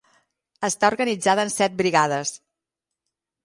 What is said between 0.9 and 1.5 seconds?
organitzada